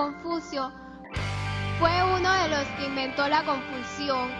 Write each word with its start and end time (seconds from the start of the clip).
Confucio 0.00 0.72
fue 1.78 1.90
uno 2.02 2.32
de 2.32 2.48
los 2.48 2.66
que 2.78 2.86
inventó 2.86 3.28
la 3.28 3.44
confusión. 3.44 4.30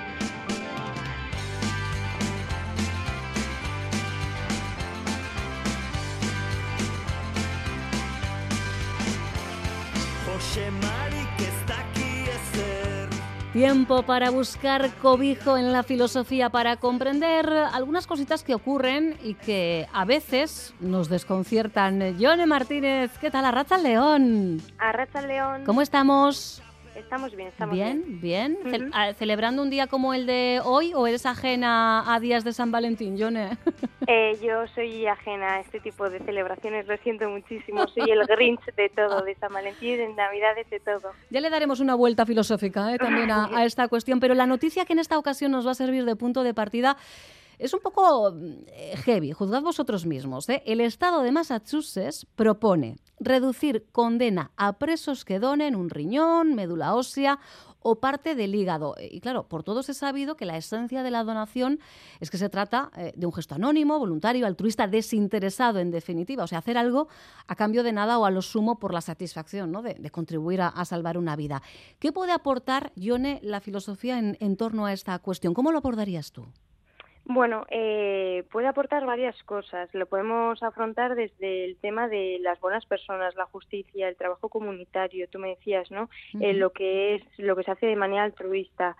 Tiempo 13.52 14.04
para 14.04 14.30
buscar 14.30 14.94
cobijo 15.02 15.56
en 15.56 15.72
la 15.72 15.82
filosofía, 15.82 16.50
para 16.50 16.76
comprender 16.76 17.48
algunas 17.48 18.06
cositas 18.06 18.44
que 18.44 18.54
ocurren 18.54 19.16
y 19.24 19.34
que 19.34 19.88
a 19.92 20.04
veces 20.04 20.72
nos 20.78 21.08
desconciertan. 21.08 22.16
Yone 22.16 22.46
Martínez, 22.46 23.10
¿qué 23.20 23.28
tal? 23.28 23.44
Arracha 23.44 23.76
León. 23.76 24.62
Arracha 24.78 25.22
León. 25.22 25.64
¿Cómo 25.66 25.82
estamos? 25.82 26.62
Estamos 26.94 27.34
bien, 27.34 27.48
estamos 27.48 27.74
bien. 27.74 28.20
Bien, 28.20 28.58
bien. 28.62 28.90
Ah, 28.94 29.12
¿Celebrando 29.14 29.62
un 29.62 29.70
día 29.70 29.88
como 29.88 30.14
el 30.14 30.26
de 30.26 30.60
hoy 30.62 30.92
o 30.94 31.08
eres 31.08 31.26
ajena 31.26 32.14
a 32.14 32.20
días 32.20 32.44
de 32.44 32.52
San 32.52 32.70
Valentín, 32.70 33.16
Yone? 33.16 33.58
Eh, 34.06 34.38
yo 34.42 34.66
soy 34.74 35.06
ajena 35.06 35.56
a 35.56 35.60
este 35.60 35.80
tipo 35.80 36.08
de 36.08 36.18
celebraciones, 36.20 36.86
lo 36.86 36.96
siento 36.98 37.28
muchísimo. 37.28 37.86
Soy 37.88 38.10
el 38.10 38.26
Grinch 38.26 38.64
de 38.74 38.88
todo, 38.88 39.22
de 39.22 39.34
San 39.36 39.52
Valentín, 39.52 39.98
de 39.98 40.08
Navidades, 40.14 40.68
de 40.70 40.80
todo. 40.80 41.12
Ya 41.30 41.40
le 41.40 41.50
daremos 41.50 41.80
una 41.80 41.94
vuelta 41.94 42.24
filosófica 42.24 42.94
eh, 42.94 42.98
también 42.98 43.30
a, 43.30 43.46
a 43.56 43.64
esta 43.64 43.88
cuestión, 43.88 44.20
pero 44.20 44.34
la 44.34 44.46
noticia 44.46 44.84
que 44.84 44.94
en 44.94 44.98
esta 44.98 45.18
ocasión 45.18 45.52
nos 45.52 45.66
va 45.66 45.72
a 45.72 45.74
servir 45.74 46.04
de 46.04 46.16
punto 46.16 46.42
de 46.42 46.54
partida 46.54 46.96
es 47.60 47.74
un 47.74 47.80
poco 47.80 48.34
eh, 48.68 48.96
heavy, 49.04 49.32
juzgad 49.32 49.62
vosotros 49.62 50.06
mismos. 50.06 50.48
¿eh? 50.48 50.62
El 50.64 50.80
Estado 50.80 51.22
de 51.22 51.30
Massachusetts 51.30 52.26
propone 52.34 52.96
reducir 53.20 53.86
condena 53.92 54.50
a 54.56 54.78
presos 54.78 55.26
que 55.26 55.38
donen 55.38 55.76
un 55.76 55.90
riñón, 55.90 56.54
médula 56.54 56.94
ósea 56.94 57.38
o 57.80 58.00
parte 58.00 58.34
del 58.34 58.54
hígado. 58.54 58.94
Y 59.00 59.20
claro, 59.20 59.48
por 59.48 59.62
todos 59.62 59.88
he 59.88 59.94
sabido 59.94 60.36
que 60.36 60.44
la 60.44 60.56
esencia 60.56 61.02
de 61.02 61.10
la 61.10 61.24
donación 61.24 61.80
es 62.20 62.30
que 62.30 62.38
se 62.38 62.48
trata 62.48 62.90
eh, 62.96 63.12
de 63.16 63.26
un 63.26 63.32
gesto 63.32 63.54
anónimo, 63.54 63.98
voluntario, 63.98 64.46
altruista, 64.46 64.86
desinteresado 64.86 65.78
en 65.78 65.90
definitiva. 65.90 66.44
O 66.44 66.46
sea, 66.46 66.58
hacer 66.58 66.78
algo 66.78 67.08
a 67.46 67.56
cambio 67.56 67.82
de 67.82 67.92
nada 67.92 68.18
o 68.18 68.24
a 68.24 68.30
lo 68.30 68.42
sumo 68.42 68.78
por 68.78 68.92
la 68.92 69.00
satisfacción 69.00 69.72
¿no? 69.72 69.82
de, 69.82 70.10
contribuir 70.10 70.62
a, 70.62 70.84
salvar 70.84 71.18
una 71.18 71.36
vida. 71.36 71.62
¿Qué 71.98 72.12
puede 72.12 72.32
aportar, 72.32 72.92
Yone, 72.96 73.40
la 73.42 73.60
filosofía 73.60 74.18
en 74.18 74.56
torno 74.56 74.86
a 74.86 74.92
esta 74.92 75.18
cuestión? 75.18 75.54
¿Cómo 75.54 75.72
lo 75.72 75.78
abordarías 75.78 76.32
tú? 76.32 76.46
Bueno, 77.24 77.64
eh, 77.70 78.44
puede 78.50 78.66
aportar 78.66 79.06
varias 79.06 79.40
cosas. 79.44 79.88
Lo 79.94 80.06
podemos 80.06 80.62
afrontar 80.62 81.14
desde 81.14 81.64
el 81.64 81.76
tema 81.76 82.08
de 82.08 82.38
las 82.40 82.58
buenas 82.60 82.86
personas, 82.86 83.36
la 83.36 83.46
justicia, 83.46 84.08
el 84.08 84.16
trabajo 84.16 84.48
comunitario. 84.48 85.28
Tú 85.28 85.38
me 85.38 85.50
decías, 85.50 85.90
¿no? 85.90 86.08
Eh, 86.40 86.54
lo 86.54 86.70
que 86.70 87.16
es 87.16 87.22
lo 87.38 87.54
que 87.56 87.62
se 87.62 87.70
hace 87.70 87.86
de 87.86 87.96
manera 87.96 88.24
altruista. 88.24 88.96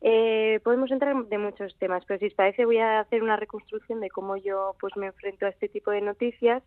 Eh, 0.00 0.60
podemos 0.62 0.90
entrar 0.92 1.16
de 1.24 1.38
muchos 1.38 1.74
temas, 1.76 2.04
pero 2.06 2.20
si 2.20 2.26
os 2.26 2.34
parece 2.34 2.64
voy 2.64 2.78
a 2.78 3.00
hacer 3.00 3.22
una 3.22 3.36
reconstrucción 3.36 4.00
de 4.00 4.10
cómo 4.10 4.36
yo 4.36 4.76
pues 4.80 4.96
me 4.96 5.06
enfrento 5.06 5.46
a 5.46 5.48
este 5.48 5.68
tipo 5.68 5.90
de 5.90 6.00
noticias 6.00 6.62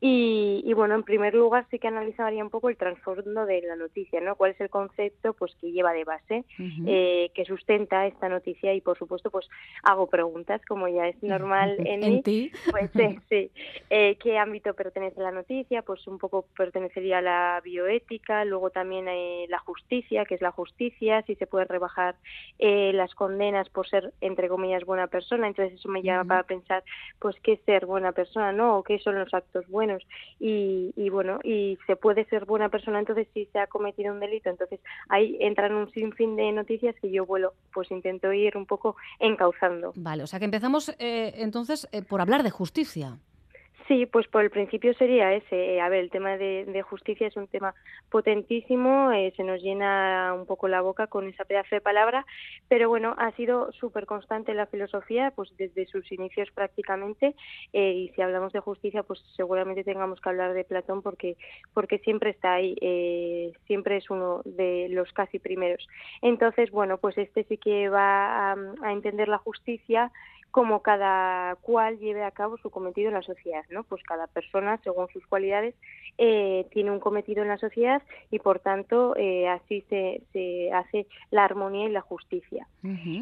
y, 0.00 0.72
bueno, 0.74 0.94
en 0.94 1.02
primer 1.02 1.34
lugar 1.34 1.66
sí 1.70 1.78
que 1.78 1.88
analizaría 1.88 2.44
un 2.44 2.50
poco 2.50 2.68
el 2.68 2.76
trasfondo 2.76 3.46
de 3.46 3.62
la 3.62 3.76
noticia, 3.76 4.20
¿no? 4.20 4.36
¿Cuál 4.36 4.52
es 4.52 4.60
el 4.60 4.70
concepto 4.70 5.32
pues 5.34 5.54
que 5.60 5.72
lleva 5.72 5.92
de 5.92 6.04
base, 6.04 6.44
eh, 6.86 7.30
que 7.34 7.44
sustenta 7.44 8.06
esta 8.06 8.28
noticia 8.28 8.72
y 8.72 8.80
por 8.80 8.96
supuesto 8.98 9.30
pues 9.30 9.48
hago 9.82 10.06
preguntas 10.06 10.60
como 10.68 10.86
ya 10.86 11.08
es 11.08 11.20
normal 11.22 11.76
en, 11.86 12.04
¿En 12.04 12.22
ti. 12.22 12.52
Pues 12.70 12.90
sí, 12.94 13.18
sí. 13.28 13.50
Eh, 13.90 14.16
¿Qué 14.22 14.38
ámbito 14.38 14.74
pertenece 14.74 15.20
la 15.20 15.32
noticia? 15.32 15.82
Pues 15.82 16.06
un 16.06 16.18
poco 16.18 16.46
pertenecería 16.56 17.18
a 17.18 17.22
la 17.22 17.60
bioética, 17.64 18.44
luego 18.44 18.70
también 18.70 19.06
la 19.48 19.58
justicia, 19.58 20.24
que 20.24 20.36
es 20.36 20.40
la 20.40 20.52
justicia, 20.52 21.22
si 21.22 21.34
se 21.34 21.46
puede 21.46 21.64
rebajar 21.64 22.16
eh, 22.58 22.75
las 22.92 23.14
condenas 23.14 23.68
por 23.68 23.88
ser, 23.88 24.12
entre 24.20 24.48
comillas, 24.48 24.84
buena 24.84 25.06
persona. 25.06 25.46
Entonces 25.46 25.78
eso 25.78 25.88
me 25.88 26.02
lleva 26.02 26.24
para 26.24 26.42
pensar, 26.42 26.82
pues, 27.18 27.36
qué 27.42 27.54
es 27.54 27.60
ser 27.64 27.86
buena 27.86 28.12
persona, 28.12 28.52
¿no? 28.52 28.78
O 28.78 28.82
qué 28.82 28.98
son 28.98 29.18
los 29.18 29.32
actos 29.32 29.66
buenos. 29.68 30.02
Y, 30.40 30.92
y 30.96 31.10
bueno, 31.10 31.38
y 31.42 31.78
se 31.86 31.96
puede 31.96 32.24
ser 32.26 32.44
buena 32.44 32.68
persona 32.68 32.98
entonces 32.98 33.28
si 33.34 33.46
se 33.46 33.58
ha 33.58 33.66
cometido 33.66 34.12
un 34.12 34.20
delito. 34.20 34.50
Entonces 34.50 34.80
ahí 35.08 35.36
entran 35.40 35.74
un 35.74 35.90
sinfín 35.92 36.36
de 36.36 36.52
noticias 36.52 36.94
que 37.00 37.10
yo, 37.10 37.26
vuelo, 37.26 37.54
pues 37.72 37.90
intento 37.90 38.32
ir 38.32 38.56
un 38.56 38.66
poco 38.66 38.96
encauzando. 39.18 39.92
Vale, 39.96 40.22
o 40.22 40.26
sea 40.26 40.38
que 40.38 40.44
empezamos 40.44 40.94
eh, 40.98 41.34
entonces 41.36 41.88
eh, 41.92 42.02
por 42.02 42.20
hablar 42.20 42.42
de 42.42 42.50
justicia. 42.50 43.18
Sí, 43.88 44.04
pues 44.06 44.26
por 44.26 44.42
el 44.42 44.50
principio 44.50 44.94
sería 44.94 45.32
ese. 45.32 45.80
A 45.80 45.88
ver, 45.88 46.00
el 46.00 46.10
tema 46.10 46.36
de, 46.36 46.82
justicia 46.82 47.28
es 47.28 47.36
un 47.36 47.46
tema 47.46 47.72
potentísimo, 48.10 49.12
eh, 49.12 49.32
se 49.36 49.44
nos 49.44 49.62
llena 49.62 50.34
un 50.34 50.44
poco 50.44 50.66
la 50.66 50.80
boca 50.80 51.06
con 51.06 51.28
esa 51.28 51.44
pedazo 51.44 51.76
de 51.76 51.80
palabra, 51.80 52.26
pero 52.68 52.88
bueno, 52.88 53.14
ha 53.18 53.30
sido 53.32 53.72
súper 53.72 54.06
constante 54.06 54.54
la 54.54 54.66
filosofía, 54.66 55.32
pues 55.36 55.56
desde 55.56 55.86
sus 55.86 56.10
inicios 56.10 56.48
prácticamente, 56.52 57.34
eh, 57.72 57.92
y 57.92 58.08
si 58.10 58.22
hablamos 58.22 58.52
de 58.52 58.60
justicia, 58.60 59.04
pues 59.04 59.20
seguramente 59.36 59.84
tengamos 59.84 60.20
que 60.20 60.28
hablar 60.28 60.52
de 60.52 60.64
Platón 60.64 61.02
porque, 61.02 61.36
porque 61.72 61.98
siempre 61.98 62.30
está 62.30 62.54
ahí, 62.54 62.76
eh, 62.80 63.52
siempre 63.66 63.98
es 63.98 64.10
uno 64.10 64.42
de 64.44 64.88
los 64.90 65.12
casi 65.12 65.38
primeros. 65.38 65.86
Entonces, 66.22 66.70
bueno, 66.72 66.98
pues 66.98 67.16
este 67.18 67.44
sí 67.44 67.56
que 67.56 67.88
va 67.88 68.52
a 68.52 68.92
entender 68.92 69.28
la 69.28 69.38
justicia 69.38 70.10
como 70.50 70.80
cada 70.82 71.56
cual 71.56 71.98
lleve 71.98 72.24
a 72.24 72.30
cabo 72.30 72.56
su 72.58 72.70
cometido 72.70 73.08
en 73.08 73.14
la 73.14 73.22
sociedad, 73.22 73.64
¿no? 73.70 73.84
Pues 73.84 74.02
cada 74.02 74.26
persona, 74.26 74.78
según 74.82 75.08
sus 75.08 75.26
cualidades, 75.26 75.74
eh, 76.18 76.66
tiene 76.72 76.90
un 76.90 77.00
cometido 77.00 77.42
en 77.42 77.48
la 77.48 77.58
sociedad 77.58 78.02
y, 78.30 78.38
por 78.38 78.60
tanto, 78.60 79.14
eh, 79.16 79.48
así 79.48 79.82
se, 79.90 80.22
se, 80.32 80.72
hace 80.72 81.06
la 81.30 81.44
armonía 81.44 81.88
y 81.88 81.92
la 81.92 82.00
justicia. 82.00 82.66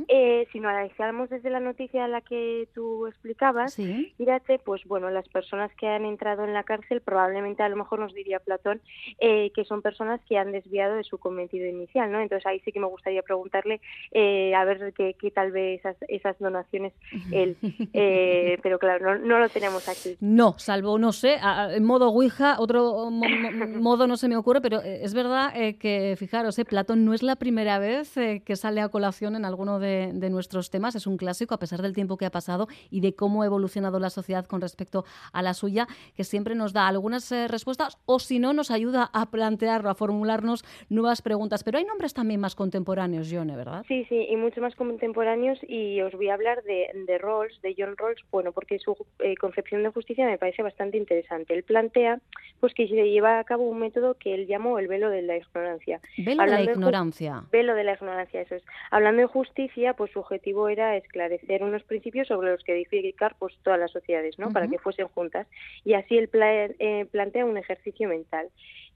eh, 0.08 0.46
si 0.52 0.60
lo 0.60 0.68
analizamos 0.68 1.30
desde 1.30 1.48
la 1.50 1.58
noticia 1.58 2.04
a 2.04 2.08
la 2.08 2.20
que 2.20 2.68
tú 2.74 3.06
explicabas, 3.06 3.74
¿Sí? 3.74 4.12
pues 4.64 4.84
bueno, 4.84 5.10
las 5.10 5.28
personas 5.28 5.74
que 5.74 5.88
han 5.88 6.04
entrado 6.04 6.44
en 6.44 6.52
la 6.52 6.64
cárcel 6.64 7.00
probablemente 7.00 7.62
a 7.62 7.68
lo 7.68 7.76
mejor 7.76 7.98
nos 7.98 8.14
diría 8.14 8.40
Platón 8.40 8.80
eh, 9.18 9.50
que 9.54 9.64
son 9.64 9.82
personas 9.82 10.20
que 10.28 10.38
han 10.38 10.52
desviado 10.52 10.96
de 10.96 11.04
su 11.04 11.18
cometido 11.18 11.66
inicial, 11.66 12.10
¿no? 12.10 12.20
Entonces 12.20 12.46
ahí 12.46 12.60
sí 12.60 12.72
que 12.72 12.80
me 12.80 12.86
gustaría 12.86 13.22
preguntarle 13.22 13.80
eh, 14.12 14.54
a 14.54 14.64
ver 14.64 14.92
qué, 14.94 15.14
qué, 15.18 15.30
tal 15.30 15.52
vez 15.52 15.80
esas, 15.80 15.96
esas 16.08 16.38
donaciones 16.38 16.92
él. 17.32 17.56
Eh, 17.96 18.58
pero 18.62 18.78
claro, 18.78 19.18
no, 19.18 19.38
lo 19.38 19.48
tenemos 19.48 19.88
aquí. 19.88 20.16
No, 20.20 20.54
salvo, 20.58 20.98
no 20.98 21.12
sé, 21.12 21.36
en 21.70 21.84
modo 21.84 22.08
Ouija, 22.10 22.56
otro 22.58 23.10
modo 23.78 24.06
no 24.06 24.16
se 24.16 24.28
me 24.28 24.36
ocurre, 24.36 24.60
pero 24.60 24.82
eh, 24.82 25.00
es 25.02 25.14
verdad 25.14 25.52
eh, 25.54 25.76
que, 25.76 26.16
fijaros, 26.18 26.60
Platón 26.68 27.04
no 27.04 27.14
es 27.14 27.22
la 27.22 27.36
primera 27.36 27.78
vez 27.78 28.14
que 28.14 28.56
sale 28.56 28.80
a 28.80 28.88
colación 28.88 29.36
en 29.36 29.44
alguno 29.44 29.78
de, 29.78 30.12
nuestros 30.30 30.70
temas, 30.70 30.96
es 30.96 31.06
un 31.06 31.16
clásico 31.16 31.54
a 31.54 31.58
pesar 31.58 31.82
del 31.82 31.94
tiempo 31.94 32.16
que 32.16 32.26
ha 32.26 32.30
pasado 32.30 32.66
y 32.90 33.00
de 33.00 33.14
cómo 33.14 33.42
ha 33.42 33.46
evolucionado 33.46 34.00
la 34.00 34.10
sociedad 34.10 34.46
con 34.46 34.60
respecto 34.60 35.04
a 35.32 35.42
la 35.42 35.54
suya, 35.54 35.86
que 36.16 36.24
siempre 36.24 36.54
nos 36.54 36.72
da 36.72 36.88
algunas 36.88 37.30
respuestas 37.48 37.98
o 38.06 38.18
si 38.18 38.38
no 38.38 38.52
nos 38.52 38.70
ayuda 38.70 39.10
a 39.12 39.30
plantearlo, 39.30 39.90
a 39.90 39.94
formularnos 39.94 40.64
nuevas 40.88 41.22
preguntas. 41.22 41.64
Pero 41.64 41.78
hay 41.78 41.84
nombres 41.84 42.14
también 42.14 42.40
más 42.40 42.54
contemporáneos, 42.54 43.30
Yone, 43.30 43.56
¿verdad? 43.56 43.84
Sí, 43.86 44.04
sí, 44.08 44.26
y 44.28 44.36
mucho 44.36 44.60
más 44.60 44.74
contemporáneos 44.74 45.58
y 45.68 46.00
os 46.00 46.12
voy 46.12 46.28
a 46.28 46.34
hablar 46.34 46.62
de 46.64 46.86
de 47.06 47.18
Rawls, 47.18 47.60
de 47.62 47.74
John 47.76 47.96
Rawls, 47.96 48.20
bueno, 48.30 48.52
porque 48.52 48.78
su 48.78 48.96
eh, 49.20 49.36
concepción 49.36 49.82
de 49.82 49.90
justicia 49.90 50.26
me 50.26 50.38
parece 50.38 50.62
bastante 50.62 50.96
interesante. 50.96 51.54
Él 51.54 51.62
plantea 51.62 52.20
pues 52.60 52.74
que 52.74 52.88
se 52.88 53.10
lleva 53.10 53.38
a 53.38 53.44
cabo 53.44 53.64
un 53.64 53.78
método 53.78 54.14
que 54.14 54.34
él 54.34 54.46
llamó 54.46 54.78
el 54.78 54.88
velo 54.88 55.10
de 55.10 55.22
la 55.22 55.36
ignorancia. 55.36 56.00
Velo 56.18 56.42
de 56.42 56.50
la 56.50 56.62
ignorancia. 56.62 57.44
velo 57.50 57.74
de 57.74 57.84
la 57.84 57.94
ignorancia, 57.94 58.40
eso 58.40 58.54
es. 58.54 58.64
Hablando 58.90 59.22
de 59.22 59.28
justicia, 59.28 59.94
pues 59.94 60.10
su 60.12 60.20
objetivo 60.20 60.68
era 60.68 60.96
esclarecer 60.96 61.62
unos 61.62 61.82
principios 61.82 62.28
sobre 62.28 62.50
los 62.50 62.62
que 62.64 62.72
edificar 62.72 63.36
pues 63.38 63.54
todas 63.62 63.78
las 63.78 63.90
sociedades, 63.90 64.38
¿no? 64.38 64.50
Para 64.50 64.68
que 64.68 64.78
fuesen 64.78 65.08
juntas. 65.08 65.46
Y 65.84 65.94
así 65.94 66.16
él 66.16 66.30
eh, 66.32 67.06
plantea 67.10 67.44
un 67.44 67.56
ejercicio 67.56 68.08
mental 68.08 68.48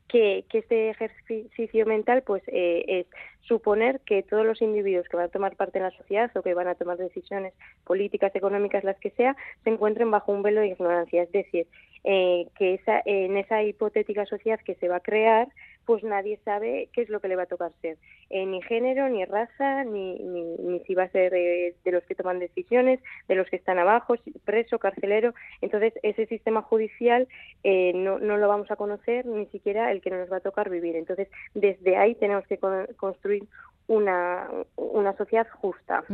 que, 0.08 0.44
este 0.52 0.90
ejercicio 0.90 1.86
mental 1.86 2.22
pues 2.22 2.42
eh, 2.48 2.84
es 2.88 3.06
suponer 3.42 4.00
que 4.00 4.22
todos 4.22 4.44
los 4.44 4.60
individuos 4.60 5.08
que 5.08 5.16
van 5.16 5.26
a 5.26 5.30
tomar 5.30 5.56
parte 5.56 5.78
en 5.78 5.84
la 5.84 5.90
sociedad 5.90 6.30
o 6.36 6.42
que 6.42 6.54
van 6.54 6.68
a 6.68 6.74
tomar 6.74 6.98
decisiones 6.98 7.54
políticas, 7.84 8.34
económicas, 8.34 8.84
las 8.84 8.98
que 8.98 9.10
sea, 9.10 9.36
se 9.64 9.70
encuentren 9.70 10.10
bajo 10.10 10.32
un 10.32 10.42
velo 10.42 10.60
de 10.60 10.68
ignorancia. 10.68 11.22
Es 11.22 11.32
decir, 11.32 11.66
eh, 12.04 12.46
que 12.58 12.74
esa, 12.74 13.02
en 13.04 13.36
esa 13.36 13.62
hipotética 13.62 14.26
sociedad 14.26 14.60
que 14.60 14.74
se 14.76 14.88
va 14.88 14.96
a 14.96 15.00
crear, 15.00 15.48
pues 15.88 16.04
nadie 16.04 16.38
sabe 16.44 16.90
qué 16.92 17.00
es 17.00 17.08
lo 17.08 17.18
que 17.18 17.28
le 17.28 17.36
va 17.36 17.44
a 17.44 17.46
tocar 17.46 17.72
ser. 17.80 17.96
Eh, 18.28 18.44
ni 18.44 18.60
género, 18.60 19.08
ni 19.08 19.24
raza, 19.24 19.84
ni, 19.84 20.18
ni, 20.18 20.80
si 20.80 20.94
va 20.94 21.04
a 21.04 21.08
ser 21.08 21.32
de 21.32 21.74
los 21.90 22.04
que 22.04 22.14
toman 22.14 22.38
decisiones, 22.38 23.00
de 23.26 23.34
los 23.34 23.48
que 23.48 23.56
están 23.56 23.78
abajo, 23.78 24.14
preso, 24.44 24.78
carcelero. 24.78 25.32
Entonces, 25.62 25.94
ese 26.02 26.26
sistema 26.26 26.60
judicial 26.60 27.26
eh, 27.64 27.92
no, 27.94 28.18
no 28.18 28.36
lo 28.36 28.48
vamos 28.48 28.70
a 28.70 28.76
conocer, 28.76 29.24
ni 29.24 29.46
siquiera 29.46 29.90
el 29.90 30.02
que 30.02 30.10
nos 30.10 30.30
va 30.30 30.36
a 30.36 30.40
tocar 30.40 30.68
vivir. 30.68 30.94
Entonces, 30.94 31.28
desde 31.54 31.96
ahí 31.96 32.14
tenemos 32.16 32.46
que 32.46 32.58
construir 32.58 33.44
una, 33.86 34.46
una 34.76 35.16
sociedad 35.16 35.48
justa. 35.54 36.04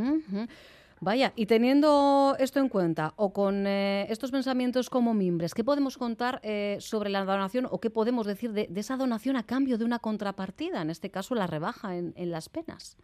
Vaya, 1.04 1.34
y 1.36 1.44
teniendo 1.44 2.34
esto 2.38 2.60
en 2.60 2.70
cuenta, 2.70 3.12
o 3.16 3.34
con 3.34 3.66
eh, 3.66 4.06
estos 4.08 4.30
pensamientos 4.30 4.88
como 4.88 5.12
mimbres, 5.12 5.52
¿qué 5.52 5.62
podemos 5.62 5.98
contar 5.98 6.40
eh, 6.42 6.78
sobre 6.80 7.10
la 7.10 7.26
donación 7.26 7.68
o 7.70 7.78
qué 7.78 7.90
podemos 7.90 8.26
decir 8.26 8.52
de, 8.52 8.70
esa 8.74 8.96
donación 8.96 9.36
a 9.36 9.42
cambio 9.42 9.76
de 9.76 9.84
una 9.84 9.98
contrapartida, 9.98 10.80
en 10.80 10.88
este 10.88 11.10
caso 11.10 11.34
la 11.34 11.46
rebaja 11.46 11.94
en 11.94 12.30
las 12.30 12.48
penas? 12.48 12.96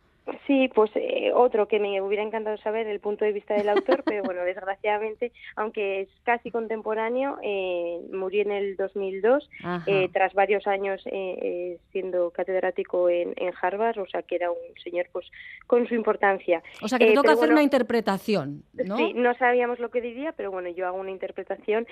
Sí, 0.51 0.69
pues 0.75 0.91
eh, 0.97 1.31
otro 1.33 1.69
que 1.69 1.79
me 1.79 2.03
hubiera 2.03 2.25
encantado 2.25 2.57
saber 2.57 2.89
el 2.89 2.99
punto 2.99 3.25
de 3.25 3.31
vista 3.31 3.55
del 3.55 3.69
autor, 3.69 4.03
pero 4.05 4.25
bueno, 4.25 4.43
desgraciadamente, 4.43 5.31
aunque 5.55 6.01
es 6.01 6.09
casi 6.25 6.51
contemporáneo, 6.51 7.39
eh, 7.41 8.01
murió 8.13 8.43
en 8.43 8.51
el 8.51 8.77
2002 8.77 9.49
eh, 9.87 10.09
tras 10.13 10.35
varios 10.35 10.67
años 10.67 11.03
eh, 11.07 11.79
siendo 11.93 12.33
catedrático 12.33 13.09
en, 13.09 13.33
Harvard, 13.63 14.01
o 14.01 14.07
sea 14.07 14.23
que 14.23 14.35
era 14.35 14.51
un 14.51 14.57
señor 14.83 15.07
pues 15.13 15.25
con 15.69 15.87
su 15.87 15.95
importancia. 15.95 16.65
O 16.83 16.89
sea 16.89 16.99
que 16.99 17.07
te 17.07 17.15
toca 17.15 17.33
hacer 17.33 17.53
una 17.53 17.63
interpretación, 17.63 18.65
¿no? 18.73 18.97
Sí, 18.97 19.13
no 19.15 19.35
sabíamos 19.35 19.79
lo 19.79 19.91
que 19.91 20.01
diría, 20.01 20.33
pero 20.33 20.51
bueno, 20.51 20.69
yo 20.71 20.85
hago 20.89 20.99
una 20.99 21.13
interpretación 21.13 21.87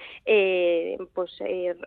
pues 1.15 1.31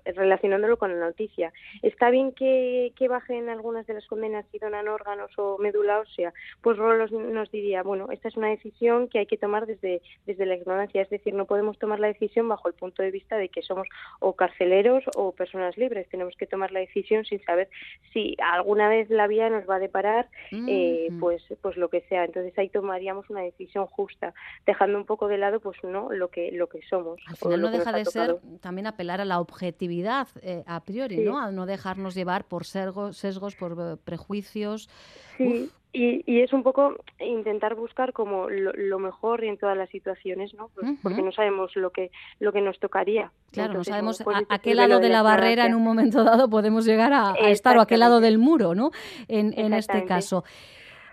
relacionándolo 0.06 0.78
con 0.78 0.98
la 0.98 1.06
noticia. 1.06 1.52
Está 1.82 2.12
bien 2.12 2.32
que, 2.32 2.94
que 2.96 3.10
bajen 3.10 3.50
algunas 3.50 3.86
de 3.88 3.96
las 3.96 4.08
condenas 4.08 4.46
si 4.54 4.60
donan 4.60 4.88
órganos 4.88 5.32
o 5.38 5.58
médula 5.58 6.00
ósea, 6.00 6.32
pues 6.62 6.78
Rolos 6.78 7.12
nos 7.12 7.52
diría, 7.52 7.84
bueno, 7.84 8.08
esta 8.12 8.28
es 8.28 8.38
una 8.38 8.50
decisión 8.50 9.08
que 9.08 9.20
hay 9.20 9.26
que 9.26 9.38
tomar 9.38 9.66
desde, 9.66 10.02
desde 10.26 10.46
la 10.46 10.56
ignorancia, 10.56 11.02
es 11.02 11.10
decir, 11.10 11.34
no 11.34 11.46
podemos 11.46 11.78
tomar 11.80 12.00
la 12.00 12.08
decisión 12.08 12.48
bajo 12.48 12.68
el 12.68 12.74
punto 12.74 13.02
de 13.04 13.12
vista 13.12 13.38
de 13.38 13.50
que 13.50 13.62
somos 13.62 13.88
o 14.20 14.34
carceleros 14.34 15.04
o 15.16 15.32
personas 15.32 15.78
libres, 15.78 16.08
tenemos 16.10 16.36
que 16.38 16.48
tomar 16.48 16.72
la 16.72 16.80
decisión 16.80 17.26
sin 17.26 17.44
saber 17.44 17.70
si 18.14 18.36
alguna 18.54 18.90
vez 18.90 19.10
la 19.10 19.28
vía 19.28 19.50
nos 19.50 19.68
va 19.70 19.76
a 19.76 19.80
deparar, 19.80 20.30
eh, 20.52 21.10
pues, 21.20 21.44
pues 21.62 21.78
lo 21.78 21.90
que 21.90 22.02
sea, 22.02 22.26
entonces 22.26 22.58
ahí 22.58 22.70
tomaríamos 22.70 23.30
una 23.30 23.42
decisión 23.42 23.88
justa, 23.88 24.34
dejando 24.66 24.98
un 24.98 25.06
poco 25.06 25.28
de 25.28 25.38
lado, 25.38 25.60
pues 25.60 25.78
no, 25.84 26.12
lo 26.12 26.30
que, 26.30 26.52
lo 26.52 26.68
que 26.68 26.82
somos. 26.90 27.20
Al 27.28 27.36
final 27.36 27.62
no 27.62 27.72
deja 27.72 27.92
de 27.92 28.06
ser 28.06 28.38
también 28.60 28.88
apelar 28.88 29.22
a 29.22 29.26
la 29.26 29.40
objetividad 29.40 30.28
eh, 30.42 30.64
a 30.68 30.84
priori, 30.84 31.18
¿no? 31.18 31.40
A 31.40 31.52
no 31.52 31.66
dejarnos 31.66 32.16
llevar 32.16 32.46
por 32.46 32.66
sesgos, 32.66 33.18
sesgos 33.18 33.56
por 33.56 33.72
eh, 33.74 33.98
prejuicios. 34.04 34.90
Sí. 35.38 35.70
Y, 35.94 36.24
y, 36.26 36.40
es 36.40 36.54
un 36.54 36.64
poco 36.64 36.96
intentar 37.20 37.76
buscar 37.76 38.14
como 38.14 38.50
lo, 38.50 39.00
mejor 39.00 39.44
en 39.44 39.58
todas 39.58 39.78
las 39.78 39.90
situaciones, 39.90 40.54
¿no? 40.54 40.70
Pues, 40.74 40.88
porque 41.04 41.22
no 41.22 41.34
sabemos 41.34 41.76
lo 41.76 41.90
que 41.90 42.12
lo 42.40 42.54
que 42.54 42.62
nos 42.62 42.80
tocaría. 42.80 43.32
Claro, 43.52 43.74
no 43.74 43.84
sabemos 43.84 44.24
a, 44.48 44.60
qué 44.60 44.74
lado 44.74 45.00
de 45.00 45.10
la, 45.10 45.22
barrera 45.22 45.66
en 45.66 45.76
un 45.76 45.84
momento 45.84 46.24
dado 46.24 46.50
podemos 46.50 46.86
llegar 46.86 47.12
a, 47.12 47.34
estar 47.50 47.78
o 47.78 47.82
a 47.82 47.88
qué 47.88 47.98
lado 47.98 48.22
del 48.22 48.38
muro, 48.38 48.74
¿no? 48.74 48.92
En, 49.28 49.54
en 49.60 49.74
este 49.74 50.06
caso. 50.06 50.46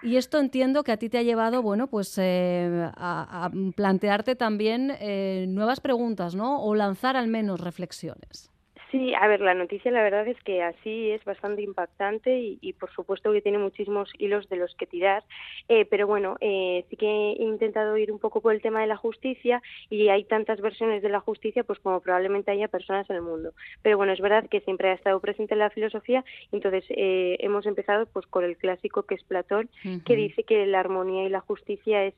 Y 0.02 0.16
esto 0.16 0.38
entiendo 0.38 0.84
que 0.84 0.92
a 0.92 0.96
ti 0.96 1.08
te 1.08 1.18
ha 1.18 1.22
llevado, 1.22 1.62
bueno, 1.62 1.88
pues 1.88 2.16
eh, 2.18 2.90
a, 2.96 3.50
plantearte 3.74 4.36
también 4.36 4.92
eh, 5.00 5.46
nuevas 5.48 5.80
preguntas, 5.80 6.34
¿no? 6.34 6.62
O 6.62 6.74
lanzar 6.74 7.16
al 7.16 7.26
menos 7.26 7.60
reflexiones. 7.60 8.50
Sí, 8.90 9.12
a 9.14 9.28
ver, 9.28 9.42
la 9.42 9.52
noticia 9.52 9.90
la 9.90 10.02
verdad 10.02 10.26
es 10.28 10.42
que 10.44 10.62
así 10.62 11.10
es 11.10 11.22
bastante 11.24 11.60
impactante 11.60 12.38
y, 12.38 12.72
por 12.72 12.90
supuesto 12.90 13.32
que 13.32 13.42
tiene 13.42 13.58
muchísimos 13.58 14.10
hilos 14.16 14.48
de 14.48 14.56
los 14.56 14.74
que 14.76 14.86
tirar, 14.86 15.24
eh, 15.68 15.84
pero 15.84 16.06
bueno, 16.06 16.36
eh, 16.40 16.86
sí 16.88 16.96
que 16.96 17.06
he 17.06 17.42
intentado 17.42 17.98
ir 17.98 18.10
un 18.10 18.18
poco 18.18 18.40
por 18.40 18.54
el 18.54 18.62
tema 18.62 18.80
de 18.80 18.86
la 18.86 18.96
justicia 18.96 19.60
y 19.90 20.08
hay 20.08 20.24
tantas 20.24 20.62
versiones 20.62 21.02
de 21.02 21.10
la 21.10 21.20
justicia 21.20 21.64
pues 21.64 21.78
como 21.80 22.00
probablemente 22.00 22.50
haya 22.50 22.68
personas 22.68 23.08
en 23.10 23.16
el 23.16 23.22
mundo. 23.22 23.52
Pero 23.82 23.98
bueno, 23.98 24.14
es 24.14 24.20
verdad 24.20 24.48
que 24.48 24.60
siempre 24.60 24.88
ha 24.88 24.94
estado 24.94 25.20
presente 25.20 25.52
en 25.52 25.60
la 25.60 25.70
filosofía, 25.70 26.24
entonces 26.50 26.84
eh, 26.88 27.36
hemos 27.40 27.66
empezado 27.66 28.06
pues 28.06 28.26
con 28.26 28.44
el 28.44 28.56
clásico 28.56 29.02
que 29.02 29.16
es 29.16 29.22
Platón, 29.22 29.68
que 30.06 30.16
dice 30.16 30.44
que 30.44 30.64
la 30.64 30.80
armonía 30.80 31.24
y 31.24 31.28
la 31.28 31.40
justicia 31.40 32.04
es 32.04 32.14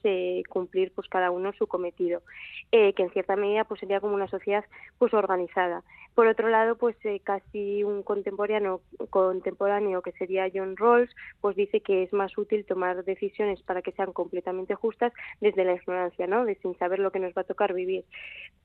cumplir 0.48 0.92
pues 0.94 1.08
cada 1.08 1.32
uno 1.32 1.52
su 1.52 1.66
cometido, 1.66 2.22
que 2.70 2.94
en 2.96 3.10
cierta 3.10 3.34
medida 3.34 3.64
pues 3.64 3.80
sería 3.80 4.00
como 4.00 4.14
una 4.14 4.28
sociedad 4.28 4.64
pues 4.98 5.12
organizada. 5.14 5.82
Por 6.14 6.26
otro 6.26 6.48
lado, 6.48 6.76
pues 6.76 6.96
eh, 7.04 7.20
casi 7.22 7.82
un 7.84 8.02
contemporáneo, 8.02 8.80
contemporáneo 9.10 10.02
que 10.02 10.12
sería 10.12 10.50
John 10.52 10.76
Rawls, 10.76 11.10
pues 11.40 11.56
dice 11.56 11.80
que 11.80 12.02
es 12.02 12.12
más 12.12 12.36
útil 12.36 12.64
tomar 12.64 13.04
decisiones 13.04 13.62
para 13.62 13.82
que 13.82 13.92
sean 13.92 14.12
completamente 14.12 14.74
justas 14.74 15.12
desde 15.40 15.64
la 15.64 15.74
ignorancia, 15.74 16.26
¿no? 16.26 16.44
De 16.44 16.56
sin 16.56 16.76
saber 16.78 16.98
lo 16.98 17.12
que 17.12 17.20
nos 17.20 17.32
va 17.32 17.42
a 17.42 17.44
tocar 17.44 17.74
vivir. 17.74 18.04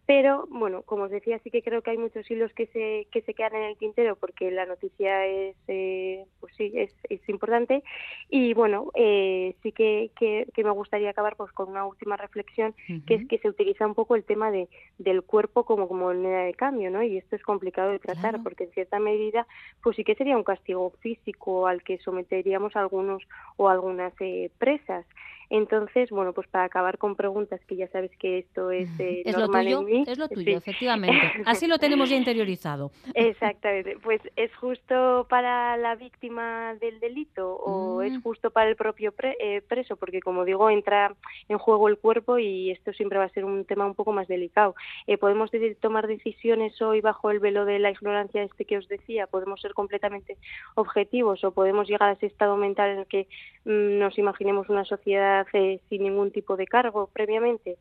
Pero, 0.07 0.45
bueno, 0.49 0.83
como 0.83 1.05
os 1.05 1.11
decía, 1.11 1.39
sí 1.39 1.49
que 1.49 1.63
creo 1.63 1.81
que 1.81 1.89
hay 1.89 1.97
muchos 1.97 2.29
hilos 2.29 2.53
que 2.53 2.67
se, 2.67 3.07
que 3.11 3.21
se 3.21 3.33
quedan 3.33 3.55
en 3.55 3.63
el 3.63 3.77
tintero 3.77 4.15
porque 4.15 4.51
la 4.51 4.67
noticia 4.67 5.25
es, 5.25 5.55
eh, 5.67 6.25
pues 6.39 6.53
sí, 6.55 6.71
es, 6.75 6.93
es, 7.09 7.27
importante. 7.27 7.83
Y 8.29 8.53
bueno, 8.53 8.91
eh, 8.93 9.55
sí 9.63 9.71
que, 9.71 10.11
que, 10.15 10.63
me 10.63 10.69
gustaría 10.69 11.09
acabar 11.09 11.35
pues 11.35 11.51
con 11.53 11.69
una 11.69 11.85
última 11.85 12.17
reflexión, 12.17 12.75
que 13.07 13.15
es 13.15 13.27
que 13.27 13.39
se 13.39 13.49
utiliza 13.49 13.87
un 13.87 13.95
poco 13.95 14.15
el 14.15 14.23
tema 14.23 14.51
de, 14.51 14.67
del 14.99 15.23
cuerpo 15.23 15.63
como, 15.63 15.87
como 15.87 16.05
moneda 16.05 16.43
de 16.43 16.53
cambio, 16.53 16.91
¿no? 16.91 17.01
Y 17.01 17.17
esto 17.17 17.34
es 17.35 17.43
complicado 17.43 17.91
de 17.91 17.99
tratar 17.99 18.41
porque 18.43 18.65
en 18.65 18.71
cierta 18.71 18.99
medida, 18.99 19.45
pues 19.83 19.95
sí 19.95 20.03
que 20.03 20.15
sería 20.15 20.37
un 20.37 20.43
castigo 20.43 20.91
físico 21.01 21.67
al 21.67 21.83
que 21.83 21.97
someteríamos 21.99 22.75
a 22.75 22.81
algunos 22.81 23.23
o 23.57 23.69
algunas 23.69 24.13
eh, 24.19 24.49
presas. 24.57 25.05
Entonces, 25.49 26.09
bueno, 26.09 26.33
pues 26.33 26.47
para 26.47 26.65
acabar 26.65 26.97
con 26.97 27.15
preguntas 27.15 27.59
que 27.67 27.75
ya 27.75 27.87
sabes 27.87 28.11
que 28.17 28.39
esto 28.39 28.71
es, 28.71 28.89
eh, 28.99 29.23
¿Es 29.25 29.37
normal 29.37 29.69
lo 29.69 29.81
tuyo, 29.81 30.03
Es 30.07 30.17
lo 30.17 30.27
tuyo, 30.27 30.57
efectivamente. 30.57 31.43
Así 31.45 31.67
lo 31.67 31.77
tenemos 31.77 32.09
ya 32.09 32.15
interiorizado. 32.15 32.91
Exactamente. 33.13 33.97
Pues 34.03 34.21
es 34.35 34.53
justo 34.55 35.25
para 35.29 35.77
la 35.77 35.95
víctima 35.95 36.75
del 36.75 36.99
delito 36.99 37.55
o 37.55 38.01
es 38.01 38.13
mm. 38.13 38.21
justo 38.21 38.51
para 38.51 38.69
el 38.69 38.75
propio 38.75 39.13
eh, 39.39 39.61
preso, 39.67 39.95
porque 39.95 40.19
como 40.21 40.45
digo, 40.45 40.69
entra 40.69 41.15
en 41.47 41.57
juego 41.57 41.87
el 41.87 41.97
cuerpo 41.97 42.39
y 42.39 42.71
esto 42.71 42.93
siempre 42.93 43.19
va 43.19 43.25
a 43.25 43.29
ser 43.29 43.45
un 43.45 43.65
tema 43.65 43.85
un 43.85 43.95
poco 43.95 44.11
más 44.11 44.27
delicado. 44.27 44.75
Eh, 45.07 45.17
podemos 45.17 45.51
tomar 45.79 46.07
decisiones 46.07 46.81
hoy 46.81 47.01
bajo 47.01 47.31
el 47.31 47.39
velo 47.39 47.65
de 47.65 47.79
la 47.79 47.91
ignorancia 47.91 48.43
este 48.43 48.65
que 48.65 48.77
os 48.77 48.87
decía, 48.87 49.27
podemos 49.27 49.61
ser 49.61 49.73
completamente 49.73 50.37
objetivos 50.75 51.43
o 51.43 51.51
podemos 51.51 51.87
llegar 51.87 52.09
a 52.09 52.13
ese 52.13 52.27
estado 52.27 52.57
mental 52.57 52.91
en 52.91 52.99
el 52.99 53.05
que 53.05 53.27
mm, 53.65 53.99
nos 53.99 54.17
imaginemos 54.17 54.69
una 54.69 54.85
sociedad 54.85 55.34
hace 55.41 55.81
sin 55.89 56.03
ningún 56.03 56.31
tipo 56.31 56.57
de 56.57 56.65
cargo 56.65 57.09
previamente. 57.13 57.77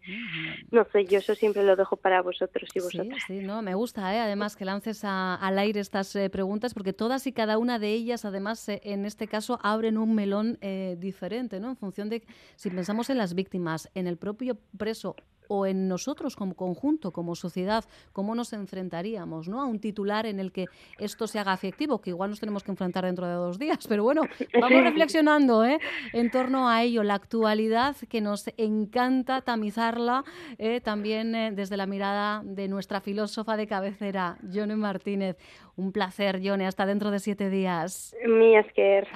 No 0.71 0.87
sé, 0.93 1.05
yo 1.07 1.19
eso 1.19 1.35
siempre 1.35 1.63
lo 1.65 1.77
dejo 1.77 1.97
para 1.97 2.23
vosotros 2.23 2.69
y 2.75 2.81
vosotras. 2.81 3.23
Sí, 3.27 3.41
sí, 3.41 3.47
no, 3.47 3.63
me 3.63 3.75
gusta, 3.75 4.15
¿eh? 4.15 4.21
además 4.21 4.57
que 4.57 4.65
lances 4.65 5.03
al 5.05 5.59
aire 5.59 5.81
estas 5.81 6.15
eh, 6.17 6.31
preguntas, 6.31 6.75
porque 6.75 6.93
todas 6.93 7.27
y 7.27 7.33
cada 7.33 7.59
una 7.59 7.79
de 7.79 7.93
ellas, 7.93 8.25
además, 8.25 8.69
eh, 8.69 8.81
en 8.85 9.05
este 9.07 9.29
caso, 9.29 9.59
abren 9.63 9.99
un 9.99 10.15
melón 10.15 10.59
diferente, 10.99 11.61
¿no? 11.61 11.71
En 11.71 11.77
función 11.77 12.09
de 12.09 12.25
si 12.57 12.71
pensamos 12.71 13.11
en 13.11 13.19
las 13.19 13.35
víctimas, 13.35 13.91
en 13.95 14.07
el 14.07 14.17
propio 14.17 14.59
preso 14.77 15.17
o 15.49 15.67
en 15.67 15.89
nosotros 15.89 16.37
como 16.37 16.55
conjunto, 16.55 17.11
como 17.11 17.35
sociedad, 17.35 17.85
cómo 18.13 18.35
nos 18.35 18.53
enfrentaríamos 18.53 19.49
¿no? 19.49 19.61
a 19.61 19.67
un 19.67 19.81
titular 19.81 20.27
en 20.27 20.41
el 20.41 20.53
que 20.53 20.67
esto 20.99 21.27
se 21.27 21.39
haga 21.39 21.55
efectivo, 21.55 22.01
que 22.01 22.11
igual 22.11 22.31
nos 22.31 22.41
tenemos 22.41 22.63
que 22.63 22.71
enfrentar 22.71 23.05
dentro 23.05 23.27
de 23.27 23.35
dos 23.35 23.59
días. 23.59 23.87
Pero 23.89 24.05
bueno, 24.05 24.23
vamos 24.61 24.83
reflexionando 24.85 25.65
¿eh? 25.65 25.79
en 26.13 26.31
torno 26.31 26.69
a 26.69 26.83
ello, 26.83 27.03
la 27.03 27.15
actualidad 27.15 27.97
que 28.09 28.21
nos 28.21 28.51
encanta 28.57 29.43
tamizarla 29.43 30.25
eh, 30.59 30.81
también 30.81 31.35
eh, 31.35 31.51
desde 31.53 31.77
la 31.77 31.87
mirada 31.87 32.43
de 32.45 32.69
nuestra 32.69 33.01
filósofa 33.01 33.57
de 33.57 33.67
cabecera, 33.67 34.37
Johnny 34.53 34.77
Martínez. 34.77 35.37
Un 35.77 35.91
placer, 35.91 36.41
Johnny, 36.45 36.65
hasta 36.65 36.87
dentro 36.87 37.11
de 37.11 37.19
siete 37.19 37.51
días. 37.51 38.15
Mi 38.27 38.57
esker, 38.57 39.09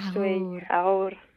ahora. 0.68 1.27